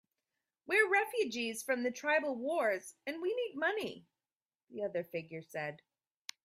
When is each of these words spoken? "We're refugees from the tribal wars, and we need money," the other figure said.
"We're 0.65 0.89
refugees 0.89 1.61
from 1.61 1.83
the 1.83 1.91
tribal 1.91 2.35
wars, 2.35 2.95
and 3.05 3.21
we 3.21 3.35
need 3.35 3.53
money," 3.55 4.07
the 4.67 4.81
other 4.83 5.03
figure 5.03 5.43
said. 5.43 5.83